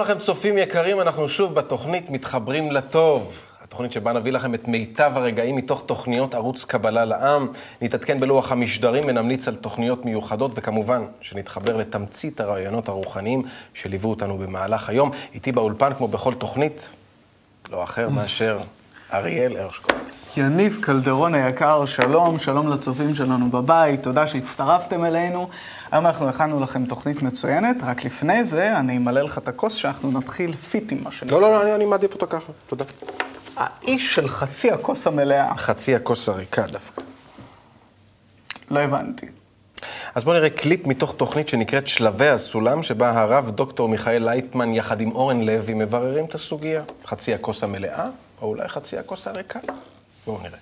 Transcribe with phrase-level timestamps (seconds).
[0.00, 3.34] לכם, צופים יקרים, אנחנו שוב בתוכנית מתחברים לטוב.
[3.60, 7.48] התוכנית שבה נביא לכם את מיטב הרגעים מתוך תוכניות ערוץ קבלה לעם.
[7.82, 13.42] נתעדכן בלוח המשדרים ונמליץ על תוכניות מיוחדות, וכמובן שנתחבר לתמצית הרעיונות הרוחניים
[13.74, 15.10] שליוו אותנו במהלך היום.
[15.34, 16.92] איתי באולפן, כמו בכל תוכנית,
[17.70, 18.58] לא אחר מאשר
[19.12, 20.34] אריאל הרשקוץ.
[20.36, 25.48] יניב קלדרון היקר, שלום, שלום לצופים שלנו בבית, תודה שהצטרפתם אלינו.
[25.92, 30.12] היום אנחנו הכנו לכם תוכנית מצוינת, רק לפני זה אני אמלא לך את הכוס שאנחנו
[30.12, 31.36] נתחיל פיט עם מה שנקרא.
[31.36, 32.84] לא, לא, לא, אני, אני מעדיף אותו ככה, תודה.
[33.56, 35.56] האיש של חצי הכוס המלאה.
[35.56, 37.02] חצי הכוס הריקה דווקא.
[38.70, 39.26] לא הבנתי.
[40.14, 45.00] אז בואו נראה קליפ מתוך תוכנית שנקראת שלבי הסולם, שבה הרב דוקטור מיכאל לייטמן יחד
[45.00, 46.82] עם אורן לוי מבררים את הסוגיה.
[47.06, 48.06] חצי הכוס המלאה,
[48.42, 49.58] או אולי חצי הכוס הריקה.
[50.26, 50.58] בואו נראה.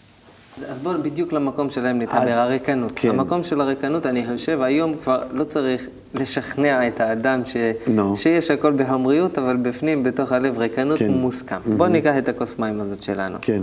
[0.71, 2.93] אז בואו בדיוק למקום שלהם נתחבר, אז- הריקנות.
[2.97, 3.09] כן.
[3.09, 7.57] המקום של הריקנות, אני חושב, היום כבר לא צריך לשכנע את האדם ש...
[7.87, 8.17] נו.
[8.17, 11.09] שיש הכל בהמריות, אבל בפנים, בתוך הלב, ריקנות כן.
[11.11, 11.57] מוסכם.
[11.77, 13.39] בואו ניקח את הכוס מים הזאת שלנו.
[13.43, 13.63] כן.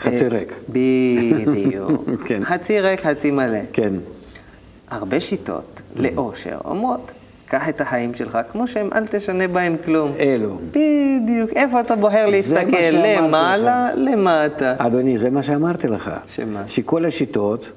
[0.00, 0.52] חצי אה, ריק.
[0.68, 1.90] בדיוק.
[2.28, 2.44] כן.
[2.44, 3.58] חצי ריק, חצי מלא.
[3.72, 3.94] כן.
[4.90, 7.12] הרבה שיטות לאושר אומרות,
[7.50, 10.12] קח את החיים שלך כמו שהם, אל תשנה בהם כלום.
[10.18, 10.58] אלו.
[10.70, 11.50] בדיוק.
[11.56, 12.76] איפה אתה בוחר להסתכל?
[12.92, 14.74] למעלה, למטה.
[14.78, 16.10] אדוני, זה מה שאמרתי לך.
[16.26, 16.62] שמה?
[16.66, 17.70] שכל השיטות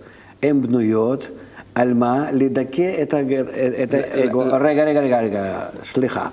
[0.43, 1.29] הן בנויות
[1.75, 2.25] על מה?
[2.31, 3.43] לדכא את הג-
[3.83, 4.39] את האגו.
[4.61, 6.27] רגע, רגע, רגע, רגע, סליחה.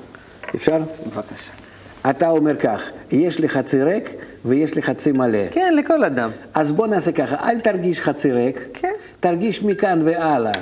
[0.54, 0.78] אפשר?
[1.06, 1.52] בבקשה.
[2.10, 2.82] אתה אומר כך,
[3.12, 4.10] יש לי חצי ריק
[4.44, 5.38] ויש לי חצי מלא.
[5.50, 6.31] כן, לכל אדם.
[6.54, 8.92] אז בוא נעשה ככה, אל תרגיש חצי ריק, כן.
[9.20, 10.53] תרגיש מכאן והלאה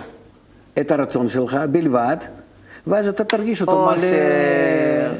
[0.81, 2.17] את הרצון שלך בלבד,
[2.89, 3.95] ואז אתה תרגיש אותו מלא.
[3.95, 5.13] אושר.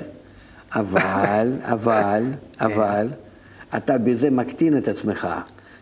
[0.75, 2.23] אבל, אבל,
[2.61, 3.09] אבל,
[3.77, 5.29] אתה בזה מקטין את עצמך,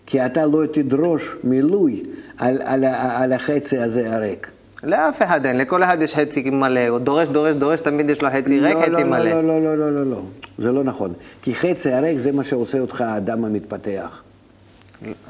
[0.06, 2.02] כי אתה לא תדרוש מילוי
[2.38, 4.50] על, על, על החצי הזה הריק.
[4.82, 8.28] לאף אחד אין, לכל אחד יש חצי מלא, הוא דורש, דורש, דורש, תמיד יש לו
[8.30, 9.18] חצי ריק, לא, חצי לא, מלא.
[9.18, 10.22] לא, לא, לא, לא, לא, לא,
[10.58, 11.12] זה לא נכון.
[11.42, 14.22] כי חצי הריק זה מה שעושה אותך האדם המתפתח.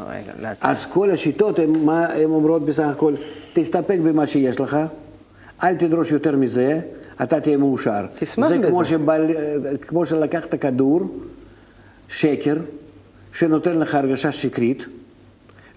[0.09, 0.57] רגע, לאט.
[0.61, 1.75] אז כל השיטות הן
[2.25, 3.15] אומרות בסך הכל,
[3.53, 4.77] תסתפק במה שיש לך,
[5.63, 6.81] אל תדרוש יותר מזה,
[7.23, 8.07] אתה תהיה מאושר.
[8.15, 8.69] תשמח זה בזה.
[8.69, 9.17] כמו, שבא,
[9.81, 11.01] כמו שלקחת כדור,
[12.09, 12.57] שקר,
[13.33, 14.87] שנותן לך הרגשה שקרית,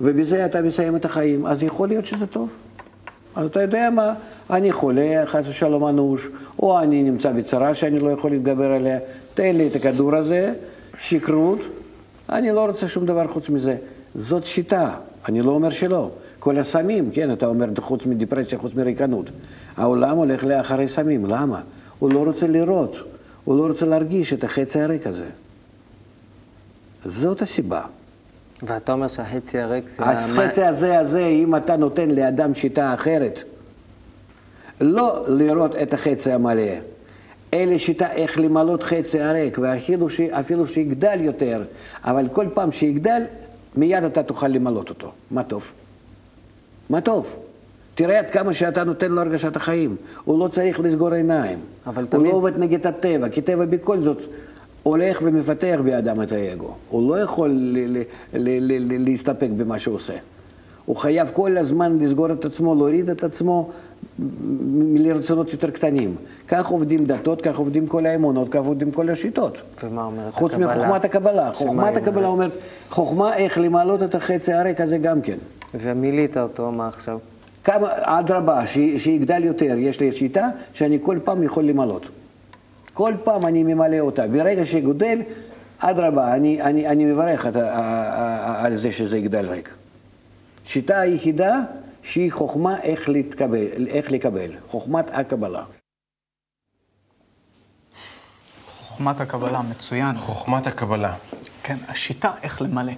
[0.02, 2.50] ובזה אתה מסיים את החיים, אז יכול להיות שזה טוב.
[3.36, 4.14] אז אתה יודע מה,
[4.50, 6.30] אני חולה, חס ושלום אנוש,
[6.60, 9.00] או אני נמצא בצרה שאני לא יכול להתגבר עליה,
[9.34, 10.54] תן לי את הכדור הזה,
[10.98, 11.60] שכרות,
[12.30, 13.76] אני לא רוצה שום דבר חוץ מזה.
[14.16, 14.96] זאת שיטה,
[15.30, 16.12] אני לא אומר שלא.
[16.40, 19.30] כל הסמים, כן, אתה אומר, חוץ מדיפרסיה, חוץ מריקנות.
[19.78, 21.62] העולם הולך לאחרי סמים, למה?
[22.00, 22.96] הוא לא רוצה לראות,
[23.46, 25.26] הוא לא רוצה להרגיש את החצי הריק הזה.
[27.06, 27.82] זאת הסיבה.
[28.64, 30.04] ואתה אומר שהחצי הריק זה...
[30.06, 33.44] אז המה- חצי הזה, הזה, אם אתה נותן לאדם שיטה אחרת,
[34.82, 36.62] לא לראות את החצי המלא,
[37.54, 40.22] אלא שיטה איך למלות חצי הריק, ואפילו ש-
[40.74, 41.64] שיגדל יותר,
[42.04, 43.22] אבל כל פעם שיגדל,
[43.76, 45.12] מיד אתה תוכל למלות אותו.
[45.32, 45.72] מה טוב?
[46.90, 47.36] מה טוב?
[47.96, 49.96] תראה עד כמה שאתה נותן לו הרגשת החיים.
[50.24, 51.60] הוא לא צריך לסגור עיניים.
[51.88, 54.22] אבל הוא תמיד- לא עובד נגד הטבע, כי טבע בכל זאת
[54.84, 56.76] הולך ומפתח באדם את האגו.
[56.90, 60.14] הוא לא יכול ל- ל- ל- ל- ל- להסתפק במה שהוא עושה.
[60.86, 63.70] הוא חייב כל הזמן לסגור את עצמו, להוריד את עצמו
[64.96, 66.16] לרצונות יותר קטנים.
[66.48, 69.62] כך עובדים דתות, כך עובדים כל האמונות, כך עובדים כל השיטות.
[69.84, 70.76] ומה אומרת חוץ הקבלה?
[70.76, 71.52] מחוכמת הקבלה.
[71.52, 72.52] חוכמת הקבלה אומרת,
[72.90, 75.38] חוכמה איך למלות את החצי הריק הזה גם כן.
[75.74, 77.20] ומילאת אותו, מה עכשיו?
[77.64, 82.06] כמה, אדרבה, ש- שיגדל יותר, יש לי שיטה שאני כל פעם יכול למלות.
[82.94, 84.28] כל פעם אני ממלא אותה.
[84.28, 85.22] ברגע שגודל,
[85.80, 87.56] אדרבה, אני, אני, אני מברך את,
[88.58, 89.76] על זה שזה יגדל ריק.
[90.64, 91.60] שיטה היחידה
[92.04, 95.64] שהיא חוכמה איך, להתקבל, איך לקבל, חוכמת הקבלה.
[98.78, 100.18] חוכמת הקבלה, מצוין.
[100.18, 101.14] חוכמת הקבלה.
[101.64, 102.94] כן, השיטה איך למלא.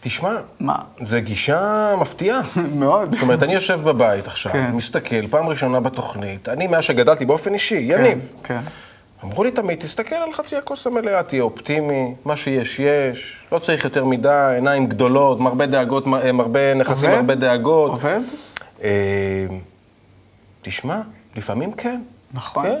[0.00, 0.76] תשמע, מה?
[1.00, 2.40] זו גישה מפתיעה.
[2.80, 3.12] מאוד.
[3.14, 4.70] זאת אומרת, אני יושב בבית עכשיו, כן.
[4.74, 8.32] מסתכל, פעם ראשונה בתוכנית, אני מאז שגדלתי באופן אישי, יניב.
[8.44, 8.60] כן.
[9.24, 13.84] אמרו לי תמיד, תסתכל על חצי הכוס המלאה, תהיה אופטימי, מה שיש, יש, לא צריך
[13.84, 17.20] יותר מדי, עיניים גדולות, מרבה דאגות, אה, מרבה נכסים, עובד?
[17.20, 17.90] מרבה דאגות.
[17.90, 18.20] עובד?
[18.82, 19.46] אה,
[20.62, 21.00] תשמע,
[21.36, 22.00] לפעמים כן.
[22.34, 22.64] נכון.
[22.66, 22.80] כן.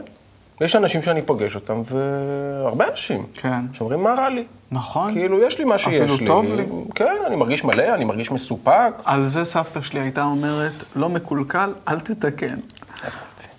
[0.60, 3.64] יש אנשים שאני פוגש אותם, והרבה אנשים, כן.
[3.72, 4.44] שאומרים, מה רע לי?
[4.70, 5.12] נכון.
[5.12, 6.26] כאילו, יש לי מה שיש אפילו לי.
[6.26, 6.66] טוב לי.
[6.94, 8.92] כן, אני מרגיש מלא, אני מרגיש מסופק.
[9.04, 12.56] על זה סבתא שלי הייתה אומרת, לא מקולקל, אל תתקן.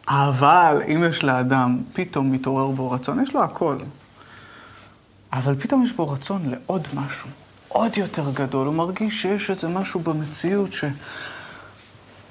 [0.07, 3.75] אבל אם יש לאדם, פתאום מתעורר בו רצון, יש לו הכל.
[5.33, 7.29] אבל פתאום יש בו רצון לעוד משהו,
[7.67, 8.67] עוד יותר גדול.
[8.67, 10.85] הוא מרגיש שיש איזה משהו במציאות ש...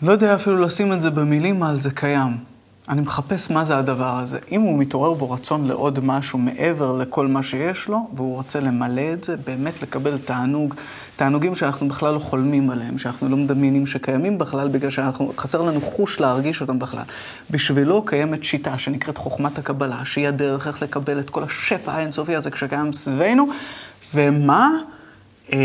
[0.03, 2.48] לא יודע אפילו לשים את זה במילים על זה קיים.
[2.89, 4.39] אני מחפש מה זה הדבר הזה.
[4.53, 9.13] אם הוא מתעורר בו רצון לעוד משהו מעבר לכל מה שיש לו, והוא רוצה למלא
[9.13, 10.75] את זה, באמת לקבל תענוג,
[11.17, 16.21] תענוגים שאנחנו בכלל לא חולמים עליהם, שאנחנו לא מדמיינים שקיימים בכלל, בגלל שחסר לנו חוש
[16.21, 17.03] להרגיש אותם בכלל.
[17.51, 22.51] בשבילו קיימת שיטה שנקראת חוכמת הקבלה, שהיא הדרך איך לקבל את כל השפע האינסופי הזה
[22.51, 23.49] כשקיים סביבנו,
[24.15, 24.71] ומה?
[25.53, 25.59] אה,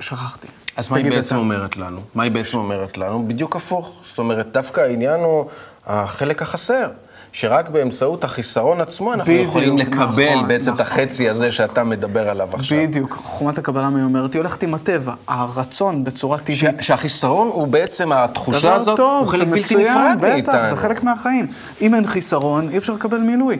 [0.00, 0.48] שכחתי.
[0.76, 1.36] אז מה היא בעצם אתה.
[1.36, 2.00] אומרת לנו?
[2.14, 3.28] מה היא בעצם אומרת לנו?
[3.28, 3.92] בדיוק הפוך.
[4.04, 5.44] זאת אומרת, דווקא העניין הוא
[5.86, 6.88] החלק החסר.
[7.36, 10.92] שרק באמצעות החיסרון עצמו אנחנו בדיוק, יכולים לקבל נכון, בעצם את נכון.
[10.92, 12.78] החצי הזה שאתה מדבר עליו עכשיו.
[12.82, 14.32] בדיוק, חוכמת הקבלה מה אומרת?
[14.32, 15.12] היא הולכת עם הטבע.
[15.28, 16.58] הרצון בצורה טבעית.
[16.58, 20.68] ש- שהחיסרון הוא בעצם, התחושה הזאת, טוב, הוא חלק בלתי נפרד מאיתנו.
[20.70, 21.46] זה חלק מהחיים.
[21.80, 23.58] אם אין חיסרון, אי אפשר לקבל מילוי.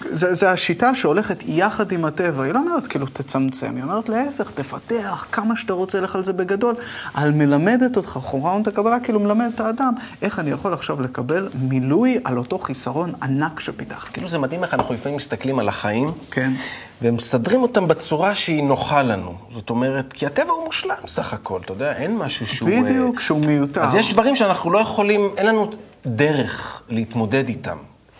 [0.00, 2.44] זה, זה השיטה שהולכת יחד עם הטבע.
[2.44, 6.32] היא לא אומרת כאילו תצמצם, היא אומרת להפך, תפתח כמה שאתה רוצה, לך על זה
[6.32, 6.74] בגדול.
[7.14, 9.92] על מלמדת אותך, חוכמת הקבלה כאילו מלמד את האדם,
[10.22, 14.12] איך אני יכול עכשיו לקבל מילוי על אותו חיסרון ענק שפיתחתי.
[14.12, 16.52] כאילו זה מדהים איך אנחנו לפעמים מסתכלים על החיים, כן.
[17.02, 19.34] ומסדרים אותם בצורה שהיא נוחה לנו.
[19.50, 22.70] זאת אומרת, כי הטבע הוא מושלם סך הכל, אתה יודע, אין משהו שהוא...
[22.70, 23.82] אה, בדיוק, שהוא מיותר.
[23.82, 25.70] אז יש דברים שאנחנו לא יכולים, אין לנו
[26.06, 27.76] דרך להתמודד איתם.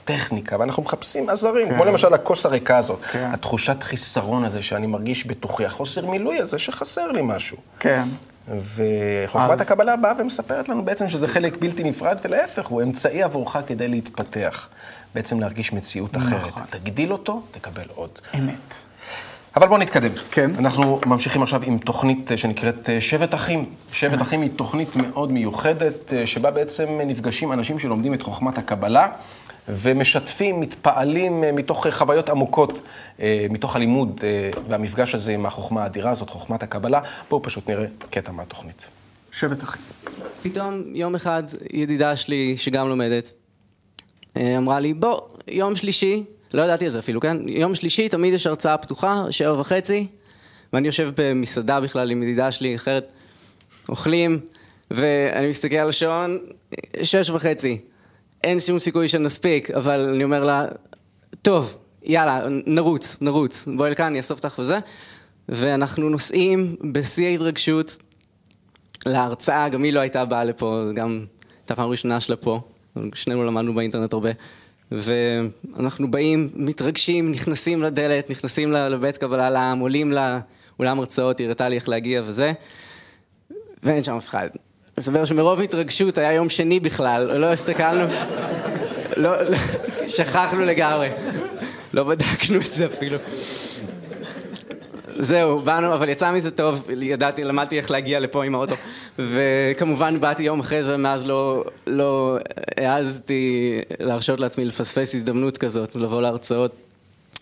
[0.09, 3.01] טכניקה, ואנחנו מחפשים עזרים, כמו למשל הכוס הריקה הזאת.
[3.13, 3.31] כן.
[3.33, 7.57] התחושת חיסרון הזה שאני מרגיש בתוכי, החוסר מילוי הזה שחסר לי משהו.
[7.81, 8.03] כן.
[8.49, 13.57] וחוכמת אז- הקבלה באה ומספרת לנו בעצם שזה חלק בלתי נפרד, ולהפך, הוא אמצעי עבורך
[13.67, 14.69] כדי להתפתח.
[15.15, 16.47] בעצם להרגיש מציאות אחרת.
[16.47, 16.63] נכון.
[16.71, 18.11] תגדיל אותו, תקבל עוד.
[18.39, 18.75] אמת.
[19.57, 20.11] אבל בואו נתקדם.
[20.31, 20.51] כן.
[20.59, 23.65] אנחנו ממשיכים עכשיו עם תוכנית אה, שנקראת אה, שבט אחים.
[23.93, 29.09] שבט אחים היא תוכנית מאוד מיוחדת, אה, שבה בעצם נפגשים אנשים שלומדים את חוכמת הקבלה,
[29.69, 32.81] ומשתפים, מתפעלים מתוך חוויות עמוקות,
[33.51, 34.21] מתוך הלימוד
[34.69, 37.01] והמפגש הזה עם החוכמה האדירה הזאת, חוכמת הקבלה.
[37.31, 38.87] בואו פשוט נראה קטע מהתוכנית.
[39.33, 39.83] שבט אחים.
[40.43, 41.43] פתאום יום אחד
[41.73, 43.33] ידידה שלי, שגם לומדת,
[44.39, 46.25] אמרה לי, בוא, יום שלישי,
[46.55, 47.37] לא ידעתי על זה אפילו, כן?
[47.49, 50.07] יום שלישי תמיד יש הרצאה פתוחה, שבע וחצי,
[50.73, 53.13] ואני יושב במסעדה בכלל עם ידידה שלי אחרת,
[53.89, 54.41] אוכלים,
[54.91, 56.39] ואני מסתכל על השעון,
[57.03, 57.79] שש וחצי.
[58.45, 60.67] אין שום סיכוי שנספיק, אבל אני אומר לה,
[61.43, 64.79] טוב, יאללה, נרוץ, נרוץ, בואי לכאן, אני אאסוף אותך וזה.
[65.49, 67.97] ואנחנו נוסעים בשיא ההתרגשות
[69.07, 71.25] להרצאה, גם היא לא הייתה באה לפה, גם
[71.61, 72.61] הייתה פעם ראשונה שלה פה,
[73.15, 74.31] שנינו למדנו באינטרנט הרבה.
[74.93, 81.77] ואנחנו באים, מתרגשים, נכנסים לדלת, נכנסים לבית קבלה לעם, עולים לאולם הרצאות, היא הראתה לי
[81.77, 82.53] איך להגיע וזה,
[83.83, 84.49] ואין שם אף אחד.
[84.99, 88.15] מסתבר שמרוב התרגשות היה יום שני בכלל, לא הסתכלנו,
[89.17, 89.57] לא, לא,
[90.07, 91.09] שכחנו לגמרי,
[91.93, 93.19] לא בדקנו את זה אפילו.
[95.21, 98.75] זהו, באנו, אבל יצא מזה טוב, ידעתי, למדתי איך להגיע לפה עם האוטו.
[99.19, 102.39] וכמובן באתי יום אחרי זה, מאז לא, לא
[102.77, 106.73] העזתי להרשות לעצמי לפספס הזדמנות כזאת, לבוא להרצאות.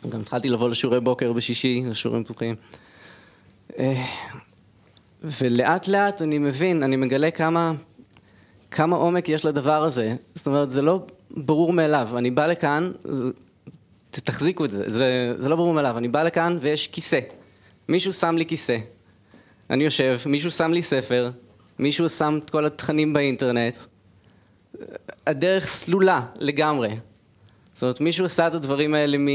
[0.08, 2.54] גם התחלתי לבוא לשיעורי בוקר בשישי, לשיעורים פתוחים.
[3.78, 4.04] אה,
[5.24, 7.72] ולאט לאט אני מבין, אני מגלה כמה,
[8.70, 10.14] כמה עומק יש לדבר הזה.
[10.34, 12.08] זאת אומרת, זה לא ברור מאליו.
[12.16, 12.92] אני בא לכאן,
[14.10, 15.98] תחזיקו את זה, זה, זה לא ברור מאליו.
[15.98, 17.20] אני בא לכאן ויש כיסא.
[17.88, 18.76] מישהו שם לי כיסא.
[19.70, 21.30] אני יושב, מישהו שם לי ספר,
[21.78, 23.76] מישהו שם את כל התכנים באינטרנט.
[25.26, 26.88] הדרך סלולה לגמרי.
[27.74, 29.28] זאת אומרת, מישהו עשה את הדברים האלה מ...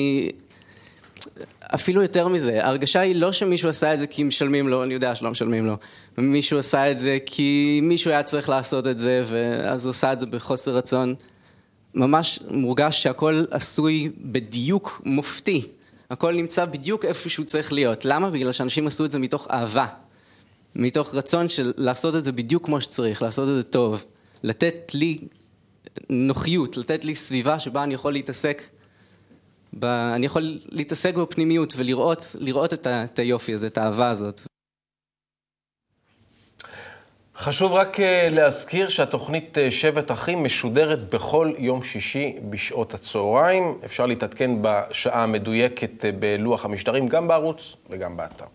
[1.76, 5.16] אפילו יותר מזה, ההרגשה היא לא שמישהו עשה את זה כי משלמים לו, אני יודע
[5.16, 5.78] שלא משלמים לו.
[6.18, 10.20] מישהו עשה את זה כי מישהו היה צריך לעשות את זה, ואז הוא עשה את
[10.20, 11.16] זה בחוסר רצון.
[11.96, 15.68] ממש מורגש שהכל עשוי בדיוק מופתי.
[16.12, 18.06] הכל נמצא בדיוק איפה שהוא צריך להיות.
[18.06, 18.30] למה?
[18.30, 19.86] בגלל שאנשים עשו את זה מתוך אהבה.
[20.76, 24.06] מתוך רצון של לעשות את זה בדיוק כמו שצריך, לעשות את זה טוב.
[24.44, 25.18] לתת לי
[26.10, 28.64] נוחיות, לתת לי סביבה שבה אני יכול להתעסק,
[29.80, 29.86] ב...
[29.86, 33.04] אני יכול להתעסק בפנימיות ולראות לראות את, ה...
[33.04, 34.42] את היופי הזה, את האהבה הזאת.
[37.42, 43.78] חשוב רק אה, להזכיר שהתוכנית אה, שבט אחים משודרת בכל יום שישי בשעות הצהריים.
[43.86, 48.46] אפשר להתעדכן בשעה המדויקת אה, בלוח המשדרים, גם בערוץ וגם באתר.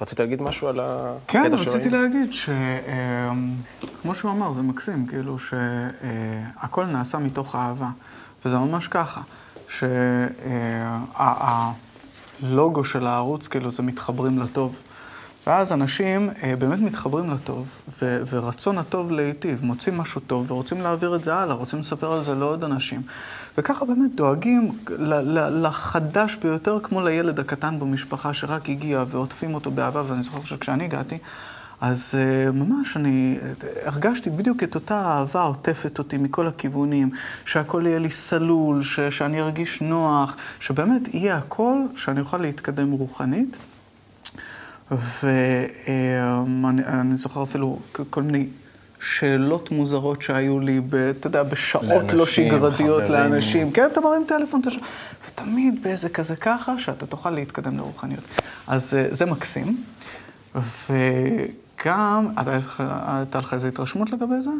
[0.00, 1.72] רצית להגיד משהו על הקטע כן, שראינו?
[1.72, 7.88] רציתי להגיד שכמו שהוא אמר, זה מקסים, כאילו שהכל נעשה מתוך אהבה.
[8.44, 9.20] וזה ממש ככה,
[12.42, 14.76] שהלוגו של הערוץ, כאילו, זה מתחברים לטוב.
[15.46, 17.66] ואז אנשים אה, באמת מתחברים לטוב,
[18.02, 22.24] ו- ורצון הטוב להיטיב, מוצאים משהו טוב ורוצים להעביר את זה הלאה, רוצים לספר על
[22.24, 23.02] זה לעוד אנשים.
[23.58, 29.70] וככה באמת דואגים ל- ל- לחדש ביותר, כמו לילד הקטן במשפחה שרק הגיע ועוטפים אותו
[29.70, 31.18] באהבה, ואני זוכר שכשאני הגעתי,
[31.80, 33.38] אז uh, ממש אני
[33.84, 37.10] הרגשתי בדיוק את אותה אהבה עוטפת אותי מכל הכיוונים,
[37.44, 43.56] שהכל יהיה לי סלול, ש, שאני ארגיש נוח, שבאמת יהיה הכל שאני אוכל להתקדם רוחנית.
[45.22, 47.78] ואני זוכר אפילו
[48.10, 48.46] כל מיני
[49.00, 53.12] שאלות מוזרות שהיו לי, ב, אתה יודע, בשעות לא לאנשים, לא שגרתיות חברים.
[53.12, 53.72] לאנשים.
[53.72, 54.70] כן, אתה מרים טלפון, אתה
[55.28, 58.24] ותמיד באיזה כזה ככה, שאתה תוכל להתקדם לרוחניות.
[58.66, 59.84] אז אה, זה מקסים.
[61.82, 62.28] וגם,
[63.06, 64.50] הייתה לך איזו התרשמות לגבי זה?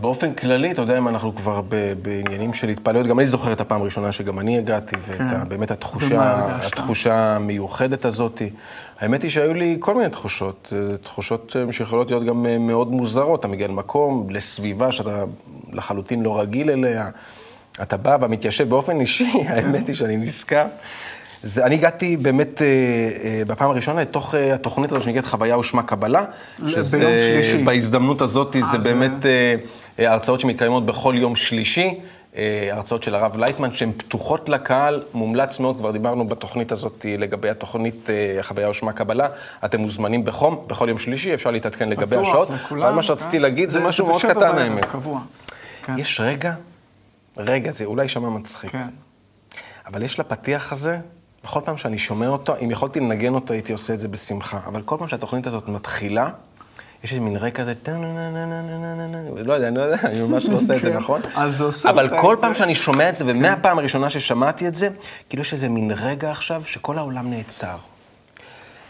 [0.00, 1.60] באופן כללי, אתה יודע, אם אנחנו כבר
[2.02, 5.26] בעניינים של התפעלויות, גם אני זוכר את הפעם הראשונה שגם אני הגעתי, כן.
[5.46, 8.42] ובאמת התחושה, התחושה המיוחדת הזאת.
[9.00, 12.90] האמת היא שהיו לי כל מיני תחושות, אה, תחושות אה, שיכולות להיות גם אה, מאוד
[12.90, 13.40] מוזרות.
[13.40, 15.24] אתה מגיע למקום, לסביבה שאתה
[15.72, 17.10] לחלוטין לא רגיל אליה.
[17.82, 20.66] אתה בא ומתיישב באופן אישי, האמת היא שאני נזכר.
[21.42, 25.82] זה, אני הגעתי באמת אה, אה, בפעם הראשונה לתוך אה, התוכנית הזו שנקראת חוויה ושמה
[25.82, 26.24] קבלה.
[26.68, 27.64] שזה, ביום שלישי.
[27.64, 29.54] בהזדמנות הזאת זה באמת אה,
[29.98, 32.00] הרצאות שמתקיימות בכל יום שלישי.
[32.36, 37.50] אה, הרצאות של הרב לייטמן, שהן פתוחות לקהל, מומלץ מאוד, כבר דיברנו בתוכנית הזאת לגבי
[37.50, 39.28] התוכנית אה, חוויה ושמה קבלה.
[39.64, 42.48] אתם מוזמנים בחום, בכל יום שלישי, אפשר להתעדכן לגבי השעות.
[42.50, 43.42] לכולם, אבל מה שרציתי כן.
[43.42, 44.86] להגיד זה, זה משהו מאוד קטן האמת.
[45.82, 45.98] כן.
[45.98, 46.54] יש רגע,
[47.36, 48.88] רגע, זה אולי יישמע מצחיק, כן.
[49.86, 50.98] אבל יש לפתיח הזה,
[51.44, 54.60] בכל פעם שאני שומע אותו, אם יכולתי לנגן אותו, הייתי עושה את זה בשמחה.
[54.66, 56.30] אבל כל פעם שהתוכנית הזאת מתחילה,
[57.04, 57.74] יש איזה מין רקע כזה,
[59.44, 61.20] לא יודע, אני לא יודע, אני ממש לא עושה את זה, נכון?
[61.34, 64.88] אז זה עושה אבל כל פעם שאני שומע את זה, ומהפעם הראשונה ששמעתי את זה,
[65.28, 67.76] כאילו יש איזה מין רגע עכשיו שכל העולם נעצר.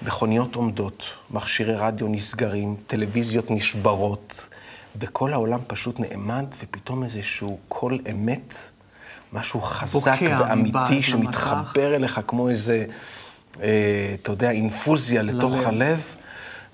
[0.02, 4.46] מכוניות עומדות, מכשירי רדיו נסגרים, טלוויזיות נשברות,
[5.00, 8.54] וכל העולם פשוט נעמד, ופתאום איזשהו קול אמת,
[9.32, 12.84] משהו חזק ואמיתי שמתחבר אליך כמו איזה,
[13.62, 16.14] אה, אתה יודע, אינפוזיה לתוך הלב.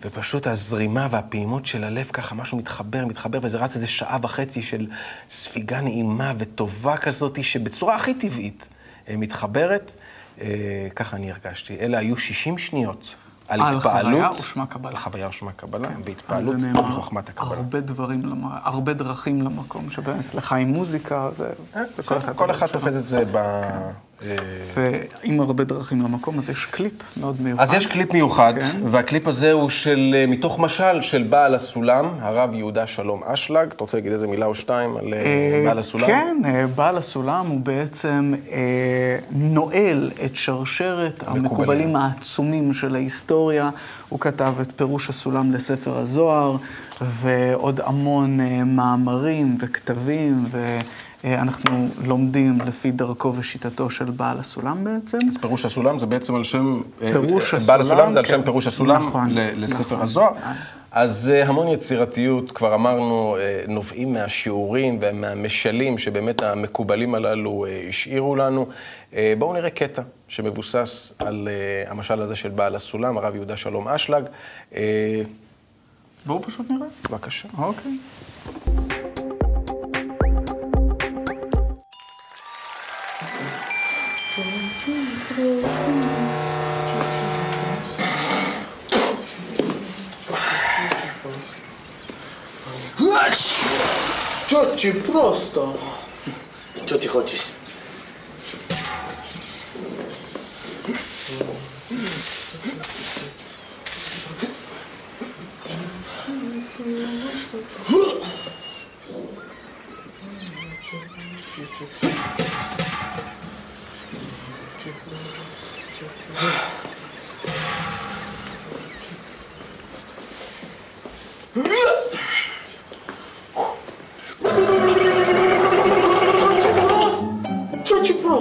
[0.03, 4.87] ופשוט הזרימה והפעימות של הלב, ככה משהו מתחבר, מתחבר, וזה רץ איזה שעה וחצי של
[5.29, 8.69] ספיגה נעימה וטובה כזאת, שבצורה הכי טבעית
[9.09, 9.95] אה, מתחברת.
[10.41, 11.77] אה, ככה אני הרגשתי.
[11.81, 13.15] אלה היו 60 שניות.
[13.49, 13.85] על התפעלות.
[13.85, 14.91] על חוויה ושמה קבלה.
[14.91, 16.01] על חוויה ושמה קבלה, כן.
[16.05, 17.57] והתפעלות מחוכמת הקבלה.
[17.57, 18.23] הרבה דברים,
[18.63, 21.51] הרבה דרכים למקום, שבאמת לך עם מוזיקה, זה...
[21.77, 21.83] אה,
[22.37, 23.39] כל אחד תופס את זה ב...
[24.75, 27.63] ועם הרבה דרכים למקום, אז יש קליפ מאוד מיוחד.
[27.63, 28.81] אז יש קליפ מיוחד, כן.
[28.85, 33.73] והקליפ הזה הוא של, אה, מתוך משל של בעל הסולם, הרב יהודה שלום אשלג.
[33.73, 36.07] אתה רוצה להגיד איזה מילה או שתיים על אה, אה, בעל הסולם?
[36.07, 36.37] כן,
[36.75, 38.35] בעל הסולם הוא בעצם
[39.31, 43.71] נועל את שרשרת המקובלים העצומים של ההיסטוריה.
[44.09, 46.57] הוא כתב את פירוש הסולם לספר הזוהר,
[47.01, 50.45] ועוד המון מאמרים וכתבים.
[50.51, 50.79] ו...
[51.25, 55.19] אה, אנחנו לומדים לפי דרכו ושיטתו של בעל הסולם בעצם.
[55.29, 56.81] אז פירוש הסולם זה בעצם על שם...
[57.03, 58.43] אה, פירוש הסולם, בעל הסולם זה על שם כן.
[58.43, 60.01] פירוש הסולם נכון, לספר נכון.
[60.01, 60.33] הזוהר.
[60.93, 63.37] אז אה, המון יצירתיות, כבר אמרנו,
[63.69, 68.67] נובעים מהשיעורים ומהמשלים שבאמת המקובלים הללו השאירו לנו.
[69.39, 71.49] בואו נראה קטע שמבוסס על
[71.89, 74.25] המשל הזה של בעל הסולם, הרב יהודה שלום אשלג.
[76.27, 76.89] בואו פשוט נראה.
[77.11, 77.49] בבקשה.
[77.59, 77.93] אוקיי.
[94.47, 95.75] Cioci, prosto.
[96.87, 97.09] Co ty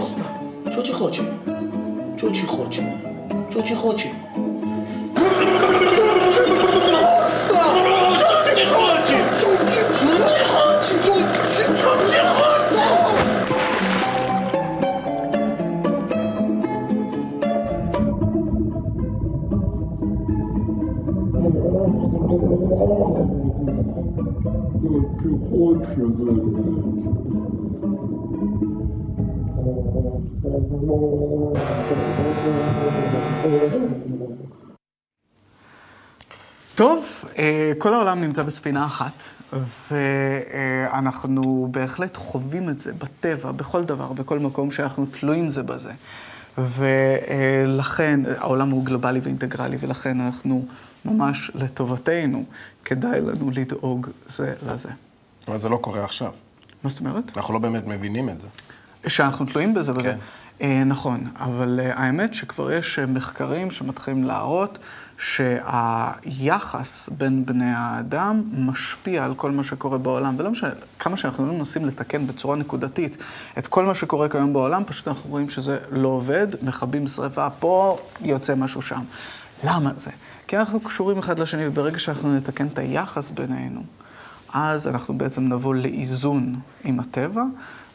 [0.07, 0.23] Пожалуйста,
[0.71, 1.25] что ты хочешь?
[2.17, 2.83] Что ты хочешь?
[3.49, 4.11] Что ты хочешь?
[25.23, 26.96] Ты хочешь,
[36.75, 39.23] טוב, אה, כל העולם נמצא בספינה אחת,
[39.91, 45.91] ואנחנו בהחלט חווים את זה בטבע, בכל דבר, בכל מקום שאנחנו תלויים זה בזה.
[46.57, 50.65] ולכן העולם הוא גלובלי ואינטגרלי, ולכן אנחנו
[51.05, 52.43] ממש לטובתנו,
[52.85, 54.89] כדאי לנו לדאוג זה לזה.
[55.47, 56.33] אבל זה לא קורה עכשיו.
[56.83, 57.37] מה זאת אומרת?
[57.37, 58.47] אנחנו לא באמת מבינים את זה.
[59.07, 59.91] שאנחנו תלויים בזה.
[60.03, 60.09] כן.
[60.09, 60.15] אה,
[60.61, 64.79] נכון, אבל אה, האמת שכבר יש אה, מחקרים שמתחילים להראות
[65.17, 71.53] שהיחס בין בני האדם משפיע על כל מה שקורה בעולם, ולא משנה, כמה שאנחנו לא
[71.53, 73.17] מנסים לתקן בצורה נקודתית
[73.57, 77.99] את כל מה שקורה כיום בעולם, פשוט אנחנו רואים שזה לא עובד, מכבים שרפה פה,
[78.21, 79.01] יוצא משהו שם.
[79.63, 80.11] למה זה?
[80.47, 83.83] כי אנחנו קשורים אחד לשני, וברגע שאנחנו נתקן את היחס בינינו,
[84.53, 87.43] אז אנחנו בעצם נבוא לאיזון עם הטבע,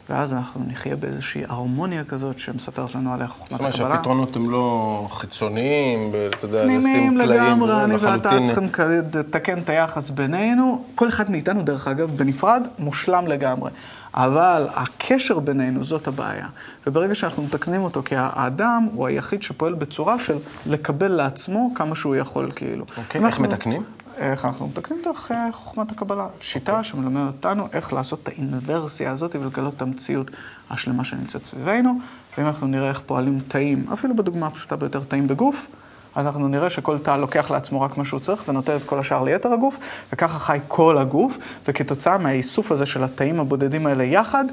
[0.09, 3.93] ואז אנחנו נחיה באיזושהי הרמוניה כזאת שמספרת לנו עליה חוכמת זאת אומרת הקבלה.
[3.95, 6.79] שהפתרונות הם לא חיצוניים, אתה יודע, פנימיים
[7.17, 8.69] לשים טלאים, לגמרי, אני ואתה צריכים
[9.13, 10.85] לתקן את היחס בינינו.
[10.95, 13.71] כל אחד מאיתנו, דרך אגב, בנפרד, מושלם לגמרי.
[14.15, 16.47] אבל הקשר בינינו, זאת הבעיה.
[16.87, 22.15] וברגע שאנחנו מתקנים אותו, כי האדם הוא היחיד שפועל בצורה של לקבל לעצמו כמה שהוא
[22.15, 22.85] יכול, כאילו.
[22.97, 23.83] אוקיי, אם איך אנחנו- מתקנים?
[24.17, 26.27] איך אנחנו מתקנים דרך אה, חוכמת הקבלה.
[26.41, 30.31] שיטה שמלמדת אותנו איך לעשות את האינוורסיה הזאת ולגלות את המציאות
[30.69, 31.99] השלמה שנמצאת סביבנו.
[32.37, 35.67] ואם אנחנו נראה איך פועלים תאים, אפילו בדוגמה הפשוטה ביותר, תאים בגוף,
[36.15, 39.23] אז אנחנו נראה שכל תא לוקח לעצמו רק מה שהוא צריך ונותן את כל השאר
[39.23, 39.79] ליתר הגוף,
[40.13, 44.45] וככה חי כל הגוף, וכתוצאה מהאיסוף הזה של התאים הבודדים האלה יחד,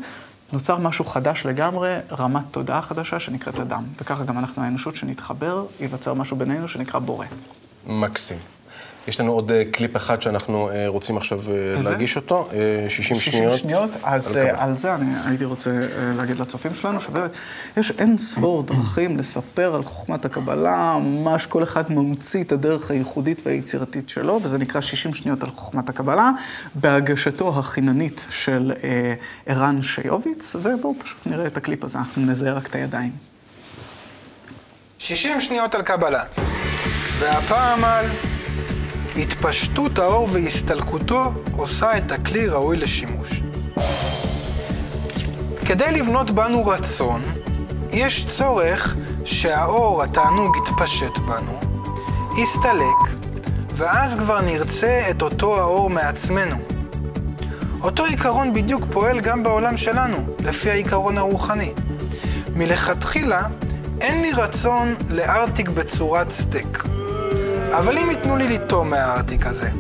[0.52, 3.85] נוצר משהו חדש לגמרי, רמת תודעה חדשה שנקראת אדם.
[4.00, 7.26] וככה גם אנחנו האנושות שנתחבר, ייווצר משהו בינינו שנקרא בורא.
[7.87, 8.38] מקסים.
[9.08, 11.90] יש לנו עוד אה, קליפ אחד שאנחנו אה, רוצים עכשיו אה, איזה?
[11.90, 13.58] להגיש אותו, אה, 60 60 שניות.
[13.58, 13.90] שניות.
[14.02, 14.64] אז על אה.
[14.64, 17.30] על זה אני הייתי רוצה אה, להגיד לצופים שלנו, שבאמת
[17.76, 23.40] יש אין ספור דרכים לספר על חוכמת הקבלה, ממש כל אחד ממציא את הדרך הייחודית
[23.47, 26.30] והיצירתית שלו, וזה נקרא 60 שניות על חוכמת הקבלה,
[26.75, 29.14] בהגשתו החיננית של אה,
[29.47, 33.12] ערן שיוביץ, ובואו פשוט נראה את הקליפ הזה, אנחנו נזהה רק את הידיים.
[34.99, 36.25] 60 שניות על קבלה.
[37.19, 38.06] והפעם על
[39.16, 43.42] התפשטות האור והסתלקותו עושה את הכלי ראוי לשימוש.
[45.66, 47.23] כדי לבנות בנו רצון,
[47.92, 51.60] יש צורך שהאור, התענוג, יתפשט בנו,
[52.38, 53.20] יסתלק,
[53.76, 56.56] ואז כבר נרצה את אותו האור מעצמנו.
[57.82, 61.73] אותו עיקרון בדיוק פועל גם בעולם שלנו, לפי העיקרון הרוחני.
[62.56, 63.42] מלכתחילה,
[64.00, 66.90] אין לי רצון לארטיק בצורת סטייק.
[67.78, 69.71] אבל אם ייתנו לי לטעום מהארטיק הזה,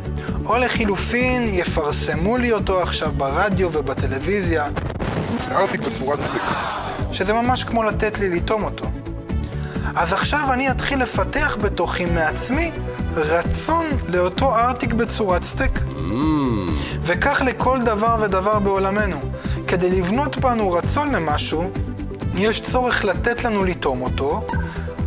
[0.44, 4.66] או לחילופין יפרסמו לי אותו עכשיו ברדיו ובטלוויזיה,
[5.50, 6.42] ארטיק בצורת סטייק.
[7.12, 8.86] שזה ממש כמו לתת לי לטעום אותו.
[9.96, 12.70] אז עכשיו אני אתחיל לפתח בתוכי מעצמי
[13.14, 15.80] רצון לאותו ארטיק בצורת סטייק.
[17.02, 19.20] וכך לכל דבר ודבר בעולמנו.
[19.66, 21.70] כדי לבנות בנו רצון למשהו,
[22.34, 24.46] יש צורך לתת לנו לטעום אותו,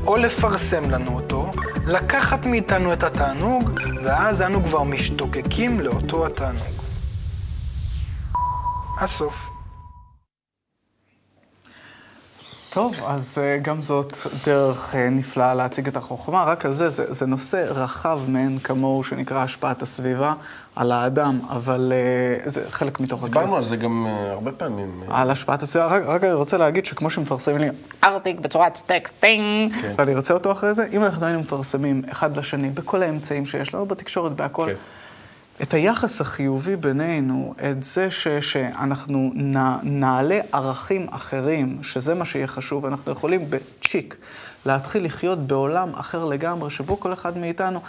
[0.08, 1.52] או לפרסם לנו אותו,
[1.86, 3.72] לקחת מאיתנו את התענוג,
[4.04, 6.84] ואז אנו כבר משתוקקים לאותו התענוג.
[9.00, 9.50] הסוף.
[12.74, 17.14] טוב, אז אה, גם זאת דרך אה, נפלאה להציג את החוכמה, רק על זה, זה,
[17.14, 20.34] זה נושא רחב מאין כמוהו שנקרא השפעת הסביבה
[20.76, 23.28] על האדם, אבל אה, זה חלק מתוך הקו.
[23.28, 25.04] דיברנו על זה גם הרבה פעמים.
[25.10, 27.68] על השפעת הסביבה, רק, רק אני רוצה להגיד שכמו שמפרסמים לי
[28.04, 29.94] ארטיק בצורת סטייק, טינג, כן.
[29.98, 33.86] ואני ארצה אותו אחרי זה, אם אנחנו היינו מפרסמים אחד לשני בכל האמצעים שיש לנו,
[33.86, 34.76] בתקשורת, בהכל, כן.
[35.62, 42.48] את היחס החיובי בינינו, את זה ש, שאנחנו נ, נעלה ערכים אחרים, שזה מה שיהיה
[42.48, 44.16] חשוב, אנחנו יכולים בצ'יק
[44.66, 47.80] להתחיל לחיות בעולם אחר לגמרי, שבו כל אחד מאיתנו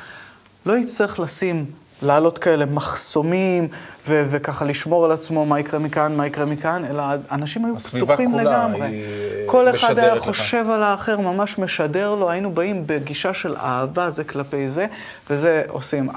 [0.67, 1.65] לא יצטרך לשים,
[2.03, 3.69] לעלות כאלה מחסומים,
[4.09, 8.35] ו- וככה לשמור על עצמו מה יקרה מכאן, מה יקרה מכאן, אלא אנשים היו פתוחים
[8.35, 8.87] לגמרי.
[8.87, 10.23] היא כל אחד היה לך.
[10.23, 14.87] חושב על האחר, ממש משדר לו, היינו באים בגישה של אהבה זה כלפי זה,
[15.31, 16.09] וזה עושים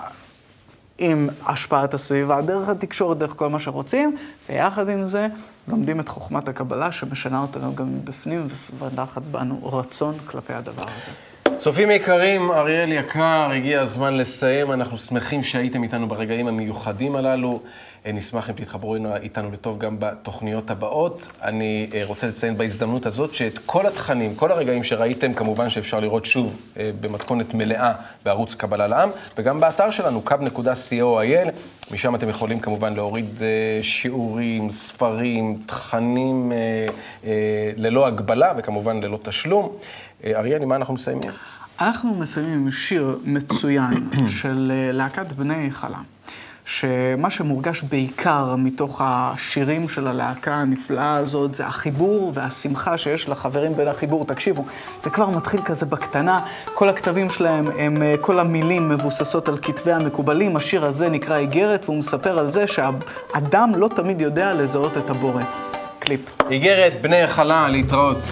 [0.98, 4.18] עם השפעת הסביבה, דרך התקשורת, דרך כל מה שרוצים,
[4.50, 5.28] ויחד עם זה
[5.68, 11.12] לומדים את חוכמת הקבלה שמשנה אותנו גם מבפנים ומפתחת בנו רצון כלפי הדבר הזה.
[11.58, 14.72] צופים יקרים, אריאל יקר, הגיע הזמן לסיים.
[14.72, 17.60] אנחנו שמחים שהייתם איתנו ברגעים המיוחדים הללו.
[18.08, 21.28] אה, נשמח אם תתחברו איתנו לטוב גם בתוכניות הבאות.
[21.44, 26.26] אני אה, רוצה לציין בהזדמנות הזאת שאת כל התכנים, כל הרגעים שראיתם, כמובן שאפשר לראות
[26.26, 27.94] שוב אה, במתכונת מלאה
[28.26, 31.52] בערוץ קבלה לעם, וגם באתר שלנו, kub.co.il.
[31.94, 33.42] משם אתם יכולים כמובן להוריד
[33.82, 36.52] שיעורים, ספרים, תכנים
[37.78, 39.78] ללא הגבלה וכמובן ללא תשלום.
[40.26, 41.32] אריאל, עם מה אנחנו מסיימים?
[41.82, 44.10] אנחנו מסיימים עם שיר מצוין
[44.42, 46.00] של להקת בני חלה,
[46.70, 53.88] שמה שמורגש בעיקר מתוך השירים של הלהקה הנפלאה הזאת, זה החיבור והשמחה שיש לחברים בין
[53.88, 54.26] החיבור.
[54.26, 54.66] תקשיבו,
[55.02, 56.40] זה כבר מתחיל כזה בקטנה,
[56.74, 60.56] כל הכתבים שלהם, הם, אה, כל המילים מבוססות על כתבי המקובלים.
[60.56, 65.42] השיר הזה נקרא איגרת, והוא מספר על זה שהאדם לא תמיד יודע לזהות את הבורא.
[66.00, 66.22] קליפ.
[66.50, 68.24] איגרת, בני החלה, להתראות.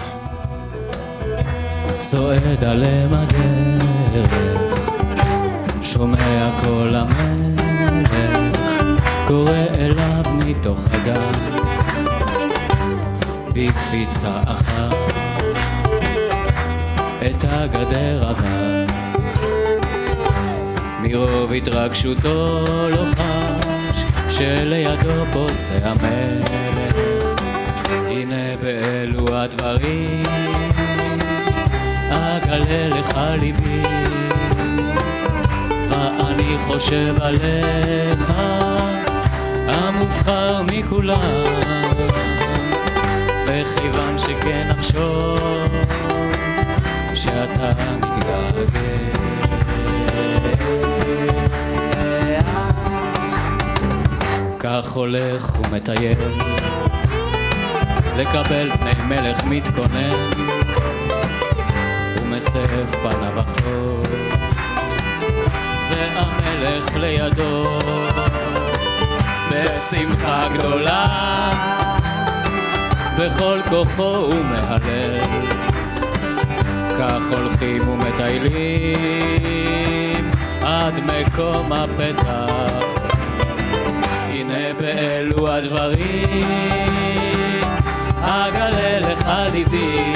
[2.10, 4.34] צועד עליהם הדרך,
[5.82, 7.55] שומע קול המלך,
[9.26, 11.32] קורא אליו מתוך הגן,
[13.52, 14.94] בקפיצה אחת,
[17.26, 18.84] את הגדר עבר,
[21.02, 26.50] מרוב התרגשותו לא חש, שלידו פוסע המלך,
[27.88, 30.22] הנה באלו הדברים.
[32.10, 33.82] אגלה לך ליבי,
[35.90, 38.32] ואני חושב עליך,
[40.26, 41.44] המובחר מכולם,
[43.46, 45.38] וכיוון שכן אחשוב
[47.14, 48.66] שאתה מתגעגע.
[54.58, 56.18] כך הולך ומטייל,
[58.16, 60.30] לקבל פני מלך מתכונן.
[62.22, 64.02] ומסב פניו החור,
[65.90, 67.78] והמלך לידו,
[69.50, 71.50] בשמחה גדולה,
[73.18, 75.20] בכל כוחו הוא מהלל.
[76.98, 78.96] כך הולכים ומטיילים
[80.62, 82.86] עד מקום הפתח.
[84.28, 86.40] הנה באלו הדברים,
[88.20, 90.12] אגלה לך ליבי.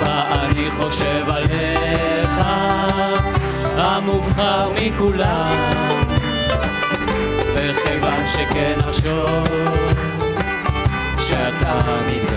[0.00, 2.40] ואני חושב עליך,
[3.76, 5.87] המובחר מכולם,
[8.58, 9.44] שכן אחשוב
[11.18, 12.27] שאתה מתגעגע.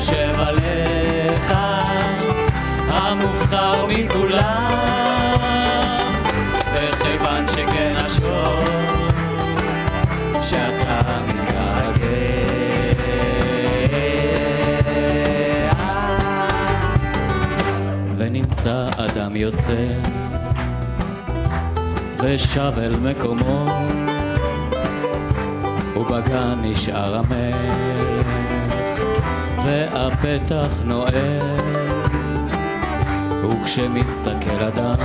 [0.00, 1.54] חושב עליך,
[2.88, 5.58] המובחר מכולם,
[6.74, 8.64] וכיוון שכן אשוב,
[10.40, 12.00] שאתה מתגעגע.
[18.16, 19.86] ונמצא אדם יוצא
[22.18, 23.66] ושב אל מקומו,
[25.96, 28.19] ובגן נשאר המלך,
[29.64, 31.56] והפתח נועל,
[33.42, 34.96] וכשמסתכל אדם,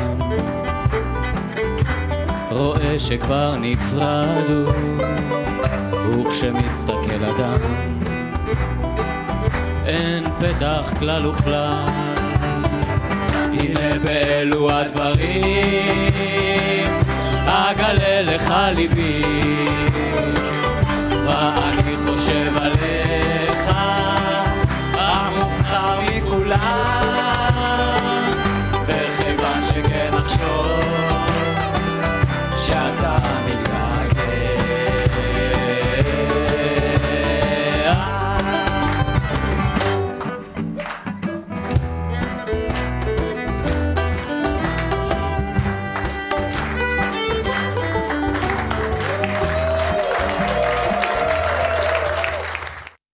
[2.51, 4.71] רואה שכבר נפרדו,
[6.11, 7.57] וכשמסתכל אדם,
[9.85, 11.85] אין פתח כלל וכלל.
[13.59, 16.05] הנה באלו הדברים,
[17.45, 19.21] אגלה לך ליבי,
[21.25, 22.64] ואני חושב
[26.45, 27.01] כולם
[28.85, 30.79] וכיוון שכן נחשוב
[32.57, 33.64] שאתה מתקדם